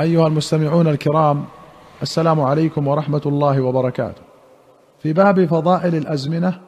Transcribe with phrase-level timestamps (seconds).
[0.00, 1.44] أيها المستمعون الكرام
[2.02, 4.22] السلام عليكم ورحمة الله وبركاته.
[4.98, 6.60] في باب فضائل الأزمنة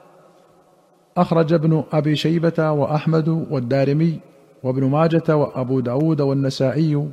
[1.16, 4.20] أخرج ابن أبي شيبة وأحمد والدارمي
[4.62, 7.08] وابن ماجة وأبو داود والنسائي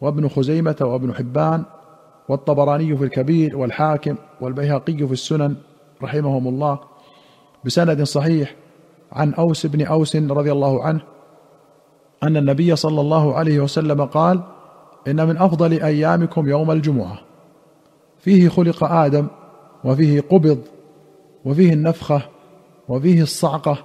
[0.00, 1.62] وابن خزيمة وابن حبان
[2.28, 5.56] والطبراني في الكبير والحاكم والبيهقي في السنن
[6.02, 6.78] رحمهم الله
[7.64, 8.54] بسند صحيح
[9.12, 11.00] عن أوس بن أوس رضي الله عنه
[12.22, 14.40] أن النبي صلى الله عليه وسلم قال
[15.08, 17.18] إن من أفضل أيامكم يوم الجمعة.
[18.18, 19.26] فيه خلق آدم
[19.84, 20.58] وفيه قبض
[21.44, 22.22] وفيه النفخة
[22.88, 23.78] وفيه الصعقة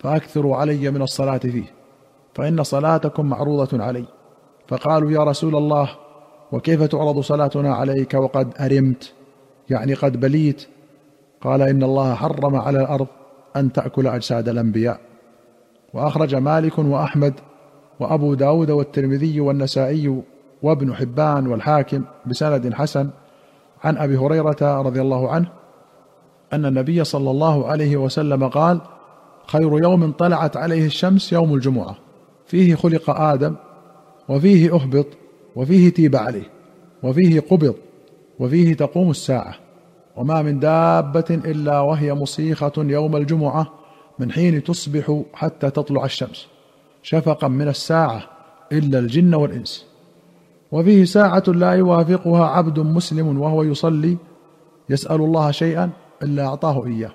[0.00, 1.72] فأكثروا علي من الصلاة فيه.
[2.34, 4.04] فإن صلاتكم معروضة علي.
[4.68, 5.90] فقالوا يا رسول الله
[6.52, 9.12] وكيف تعرض صلاتنا عليك وقد أرمت؟
[9.70, 10.66] يعني قد بليت.
[11.40, 13.06] قال إن الله حرم على الأرض
[13.56, 15.00] أن تأكل أجساد الأنبياء.
[15.94, 17.34] وأخرج مالك وأحمد
[18.00, 20.22] وأبو داود والترمذي والنسائي
[20.62, 23.10] وابن حبان والحاكم بسند حسن
[23.84, 25.48] عن أبي هريرة رضي الله عنه
[26.52, 28.80] أن النبي صلى الله عليه وسلم قال
[29.46, 31.96] خير يوم طلعت عليه الشمس يوم الجمعة
[32.46, 33.54] فيه خلق آدم
[34.28, 35.06] وفيه أهبط
[35.56, 36.50] وفيه تيب عليه
[37.02, 37.74] وفيه قبض
[38.38, 39.54] وفيه تقوم الساعة
[40.16, 43.72] وما من دابة إلا وهي مصيخة يوم الجمعة
[44.18, 46.48] من حين تصبح حتى تطلع الشمس
[47.02, 48.22] شفقا من الساعة
[48.72, 49.86] إلا الجن والإنس.
[50.72, 54.16] وفيه ساعة لا يوافقها عبد مسلم وهو يصلي
[54.90, 55.90] يسأل الله شيئا
[56.22, 57.10] إلا أعطاه إياه.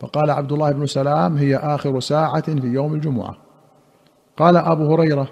[0.00, 3.36] فقال عبد الله بن سلام هي آخر ساعة في يوم الجمعة.
[4.36, 5.28] قال أبو هريرة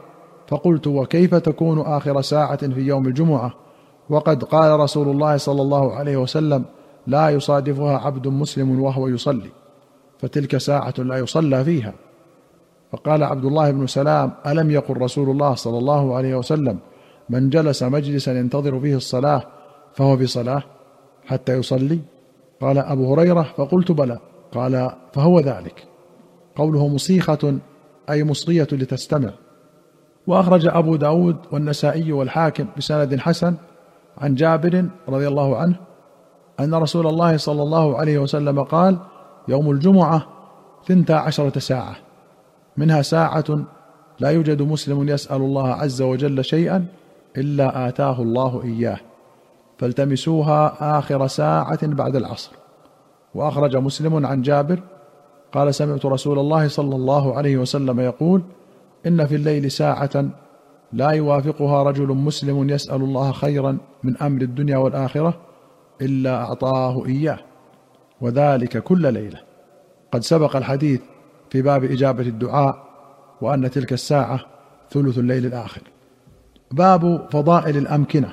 [0.48, 3.54] فقلت وكيف تكون آخر ساعة في يوم الجمعة؟
[4.10, 6.64] وقد قال رسول الله صلى الله عليه وسلم
[7.06, 9.50] لا يصادفها عبد مسلم وهو يصلي
[10.18, 11.94] فتلك ساعة لا يصلى فيها.
[12.92, 16.78] فقال عبد الله بن سلام ألم يقل رسول الله صلى الله عليه وسلم
[17.32, 19.42] من جلس مجلسا ينتظر فيه الصلاة
[19.94, 20.62] فهو في صلاة
[21.26, 22.00] حتى يصلي.
[22.60, 24.18] قال أبو هريرة فقلت بلى.
[24.54, 25.86] قال فهو ذلك.
[26.56, 27.58] قوله مصيخة
[28.10, 29.30] أي مصغيه لتستمع.
[30.26, 33.54] وأخرج أبو داود والنسائي والحاكم بسند حسن
[34.18, 35.76] عن جابر رضي الله عنه
[36.60, 38.98] أن رسول الله صلى الله عليه وسلم قال
[39.48, 40.26] يوم الجمعة
[40.88, 41.96] ثنتا عشرة ساعة.
[42.76, 43.44] منها ساعة
[44.20, 46.86] لا يوجد مسلم يسأل الله عز وجل شيئا
[47.36, 48.98] إلا آتاه الله إياه.
[49.78, 52.52] فالتمسوها آخر ساعة بعد العصر.
[53.34, 54.80] وأخرج مسلم عن جابر
[55.52, 58.42] قال سمعت رسول الله صلى الله عليه وسلم يقول
[59.06, 60.24] إن في الليل ساعة
[60.92, 65.34] لا يوافقها رجل مسلم يسأل الله خيرا من أمر الدنيا والآخرة
[66.02, 67.38] إلا أعطاه إياه.
[68.20, 69.40] وذلك كل ليلة.
[70.12, 71.00] قد سبق الحديث
[71.50, 72.84] في باب إجابة الدعاء
[73.40, 74.40] وأن تلك الساعة
[74.90, 75.82] ثلث الليل الآخر.
[76.74, 78.32] باب فضائل الأمكنة.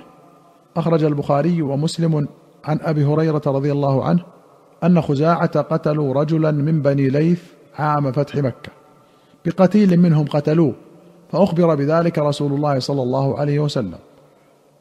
[0.78, 2.28] أخرج البخاري ومسلم
[2.66, 4.24] عن أبي هريرة رضي الله عنه
[4.84, 7.44] أن خزاعة قتلوا رجلا من بني ليث
[7.80, 8.72] عام فتح مكة.
[9.46, 10.74] بقتيل منهم قتلوه
[11.32, 13.98] فأخبر بذلك رسول الله صلى الله عليه وسلم.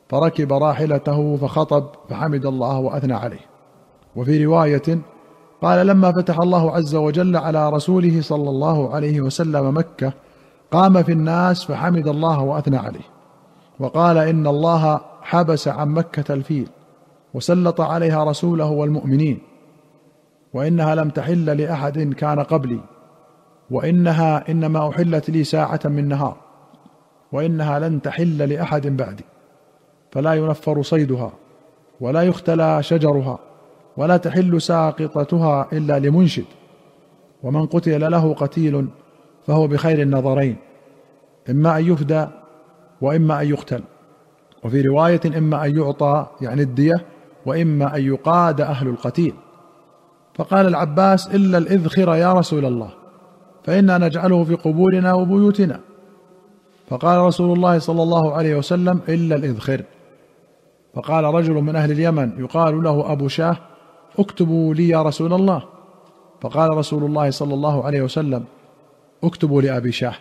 [0.09, 3.41] فركب راحلته فخطب فحمد الله وأثنى عليه.
[4.17, 4.99] وفي رواية
[5.63, 10.13] قال لما فتح الله عز وجل على رسوله صلى الله عليه وسلم مكة
[10.71, 13.18] قام في الناس فحمد الله وأثنى عليه.
[13.81, 16.69] وقال إن الله حبس عن مكة الفيل
[17.35, 19.39] وسلط عليها رسوله والمؤمنين
[20.55, 22.81] وإنها لم تحل لأحد كان قبلي
[23.71, 26.37] وإنها إنما أحلت لي ساعة من نهار
[27.33, 29.25] وإنها لن تحل لأحد بعدي
[30.11, 31.33] فلا ينفر صيدها
[32.01, 33.39] ولا يختلى شجرها
[33.97, 36.45] ولا تحل ساقطتها إلا لمنشد
[37.43, 38.89] ومن قتل له قتيل
[39.47, 40.57] فهو بخير النظرين
[41.51, 42.27] إما أن يفدى
[43.01, 43.83] وإما أن يقتل.
[44.65, 47.05] وفي رواية إما أن يعطى يعني الدية
[47.47, 49.35] وإما أن يقاد أهل القتيل.
[50.35, 52.91] فقال العباس إلا الإذخر يا رسول الله
[53.65, 55.81] فإنا نجعله في قبورنا وبيوتنا.
[56.89, 59.83] فقال رسول الله صلى الله عليه وسلم إلا الإذخر.
[60.95, 63.57] فقال رجل من أهل اليمن يقال له أبو شاه
[64.19, 65.63] اكتبوا لي يا رسول الله.
[66.41, 68.45] فقال رسول الله صلى الله عليه وسلم
[69.25, 70.15] اكتبوا لأبي شاه.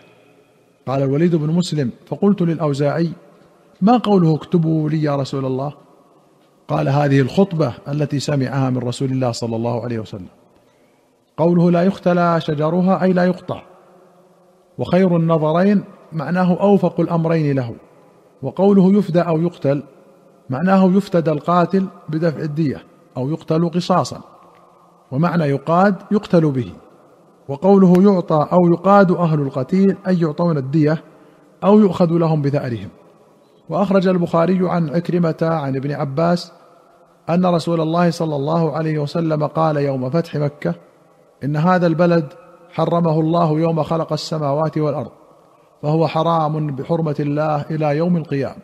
[0.88, 3.10] قال الوليد بن مسلم فقلت للأوزاعي
[3.80, 5.72] ما قوله اكتبوا لي يا رسول الله؟
[6.68, 10.28] قال هذه الخطبة التي سمعها من رسول الله صلى الله عليه وسلم.
[11.36, 13.62] قوله لا يختلى شجرها أي لا يقطع.
[14.78, 17.74] وخير النظرين معناه أوفق الأمرين له.
[18.42, 19.82] وقوله يفدى أو يقتل
[20.50, 22.82] معناه يفتدى القاتل بدفع الدية
[23.16, 24.20] أو يقتل قصاصا.
[25.10, 26.72] ومعنى يقاد يقتل به.
[27.48, 31.04] وقوله يعطى أو يقاد أهل القتيل أي يعطون الدية
[31.64, 32.88] أو يؤخذ لهم بثأرهم.
[33.68, 36.52] وأخرج البخاري عن عكرمة عن ابن عباس
[37.30, 40.74] أن رسول الله صلى الله عليه وسلم قال يوم فتح مكة
[41.44, 42.32] إن هذا البلد
[42.70, 45.10] حرمه الله يوم خلق السماوات والأرض
[45.82, 48.62] فهو حرام بحرمة الله إلى يوم القيامة.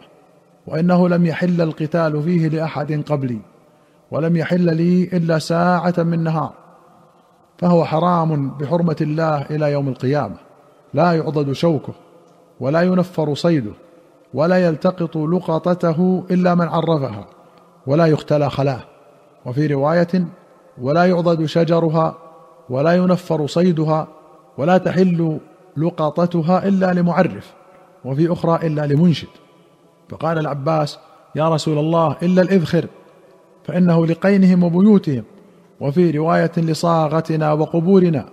[0.66, 3.40] وإنه لم يحل القتال فيه لأحد قبلي
[4.10, 6.63] ولم يحل لي إلا ساعة من نهار.
[7.58, 10.36] فهو حرام بحرمة الله إلى يوم القيامة.
[10.94, 11.92] لا يعضد شوكه
[12.60, 13.72] ولا ينفر صيده
[14.34, 17.26] ولا يلتقط لقطته إلا من عرفها
[17.86, 18.80] ولا يختلى خلاه.
[19.46, 20.24] وفي رواية
[20.80, 22.14] ولا يعضد شجرها
[22.70, 24.08] ولا ينفر صيدها
[24.58, 25.38] ولا تحل
[25.76, 27.52] لقطتها إلا لمعرف
[28.04, 29.28] وفي أخرى إلا لمنشد.
[30.08, 30.98] فقال العباس
[31.36, 32.86] يا رسول الله إلا الإذخر
[33.64, 35.24] فإنه لقينهم وبيوتهم
[35.84, 38.28] وفي رواية لصاغتنا وقبورنا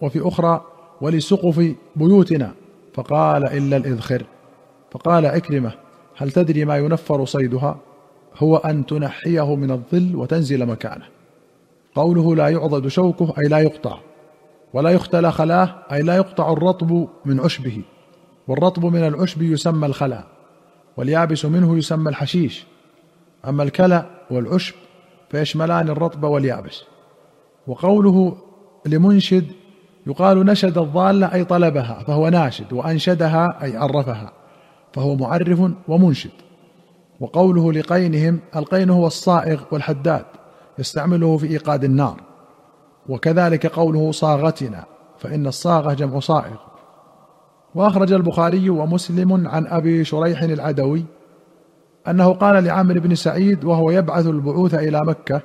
[0.00, 0.64] وفي أخرى
[1.00, 2.52] ولسقف بيوتنا.
[2.94, 4.22] فقال إلا الإذخر.
[4.90, 5.72] فقال عكرمه
[6.16, 7.76] هل تدري ما ينفر صيدها؟
[8.36, 11.04] هو أن تنحيه من الظل وتنزل مكانه.
[11.94, 13.98] قوله لا يعضد شوكه أي لا يقطع.
[14.72, 17.82] ولا يختلى خلاه أي لا يقطع الرطب من عشبه.
[18.48, 20.24] والرطب من العشب يسمى الخلا
[20.96, 22.66] واليابس منه يسمى الحشيش.
[23.48, 24.74] أما الكلى والعشب
[25.30, 26.84] فيشملان الرطب واليابس.
[27.66, 28.36] وقوله
[28.86, 29.46] لمنشد
[30.06, 34.32] يقال نشد الضالة أي طلبها فهو ناشد وأنشدها أي عرفها
[34.92, 36.30] فهو معرف ومنشد.
[37.20, 40.24] وقوله لقينهم القين هو الصائغ والحداد
[40.78, 42.20] يستعمله في إيقاد النار.
[43.08, 44.84] وكذلك قوله صاغتنا
[45.18, 46.56] فإن الصاغة جمع صائغ.
[47.74, 51.04] وأخرج البخاري ومسلم عن أبي شريح العدوي
[52.08, 55.40] أنه قال لعمرو بن سعيد وهو يبعث البعوث إلى مكة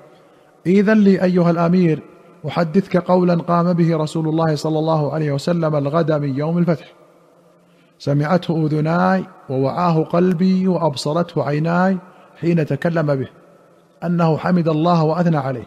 [0.66, 2.02] اذا لي أيها الأمير
[2.48, 6.94] أحدثك قولا قام به رسول الله صلى الله عليه وسلم الغد من يوم الفتح.
[8.00, 11.98] سمعته أذناي ووعاه قلبي وأبصرته عيناي
[12.42, 13.28] حين تكلم به
[14.04, 15.66] أنه حمد الله وأثنى عليه.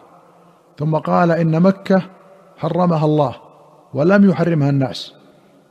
[0.77, 2.01] ثم قال إن مكة
[2.57, 3.35] حرمها الله
[3.93, 5.13] ولم يحرمها الناس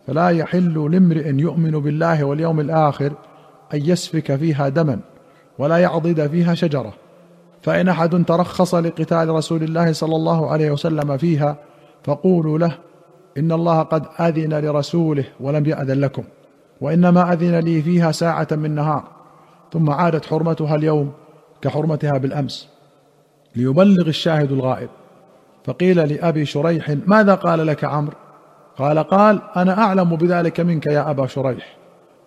[0.07, 3.13] فلا يحل لامرئ يؤمن بالله واليوم الآخر
[3.75, 5.01] أن يسفك فيها دما
[5.59, 6.93] ولا يعضد فيها شجرة.
[7.63, 11.57] فإن أحد ترخص لقتال رسول الله صلى الله عليه وسلم فيها
[12.05, 12.79] فقولوا له
[13.39, 16.25] إن الله قد أذن لرسوله ولم يأذن لكم
[16.81, 19.05] وإنما أذن لي فيها ساعة من نهار
[19.73, 21.13] ثم عادت حرمتها اليوم
[21.63, 22.69] كحرمتها بالأمس.
[23.57, 24.89] ليبلغ الشاهد الغائب.
[25.65, 28.17] فقيل لأبي شريح ماذا قال لك عمرو؟
[28.77, 31.77] قال قال أنا أعلم بذلك منك يا أبا شريح.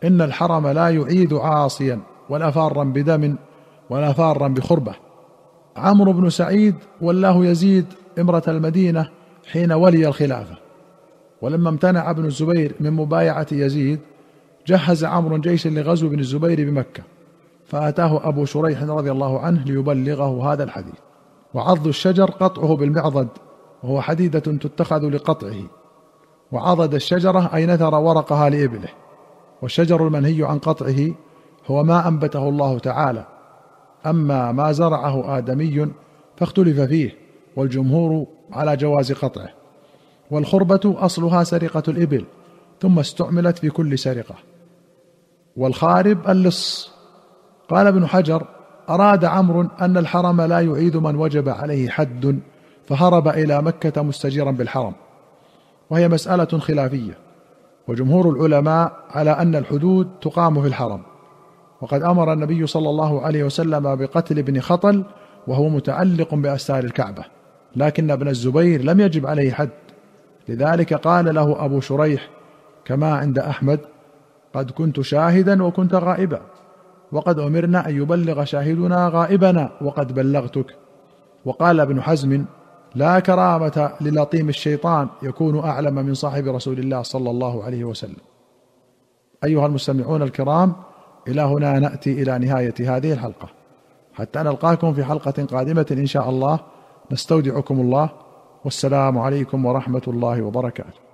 [0.03, 1.99] إن الحرم لا يعيد عاصيا
[2.29, 3.35] ولا فارا بدم
[3.89, 4.95] ولا فارا بخربة.
[5.77, 7.85] عمرو بن سعيد ولاه يزيد
[8.19, 9.09] امرة المدينة
[9.51, 10.55] حين ولي الخلافة.
[11.41, 13.99] ولما امتنع ابن الزبير من مبايعة يزيد
[14.67, 17.03] جهز عمرو جيشا لغزو ابن الزبير بمكة
[17.65, 20.95] فأتاه أبو شريح رضي الله عنه ليبلغه هذا الحديث.
[21.53, 23.27] وعض الشجر قطعه بالمعضد
[23.83, 25.63] وهو حديدة تتخذ لقطعه.
[26.51, 28.89] وعضد الشجرة أي نثر ورقها لإبله.
[29.61, 31.13] والشجر المنهي عن قطعه
[31.67, 33.25] هو ما أنبته الله تعالى.
[34.05, 35.87] أما ما زرعه آدمي
[36.37, 37.15] فاختلف فيه
[37.55, 39.49] والجمهور على جواز قطعه.
[40.31, 42.25] والخربة أصلها سرقة الإبل
[42.81, 44.35] ثم استعملت في كل سرقة.
[45.57, 46.91] والخارب اللص.
[47.69, 48.47] قال ابن حجر
[48.89, 52.39] أراد عمرو أن الحرم لا يعيد من وجب عليه حد
[52.85, 54.93] فهرب إلى مكة مستجيرا بالحرم.
[55.89, 57.30] وهي مسألة خلافية.
[57.87, 61.01] وجمهور العلماء على أن الحدود تقام في الحرم.
[61.81, 65.03] وقد أمر النبي صلى الله عليه وسلم بقتل ابن خطل
[65.47, 67.23] وهو متعلق بأستار الكعبة
[67.75, 69.69] لكن ابن الزبير لم يجب عليه حد.
[70.49, 72.29] لذلك قال له أبو شريح
[72.85, 73.79] كما عند أحمد
[74.53, 76.41] قد كنت شاهدا وكنت غائبا
[77.11, 80.75] وقد أمرنا أن يبلغ شاهدنا غائبنا وقد بلغتك.
[81.45, 82.45] وقال ابن حزم
[82.95, 88.17] لا كرامة للطيم الشيطان يكون أعلم من صاحب رسول الله صلى الله عليه وسلم.
[89.43, 90.73] أيها المستمعون الكرام
[91.27, 93.49] إلى هنا نأتي إلى نهاية هذه الحلقة.
[94.13, 96.59] حتى نلقاكم في حلقة قادمة إن شاء الله
[97.11, 98.09] نستودعكم الله
[98.65, 101.10] والسلام عليكم ورحمة الله وبركاته.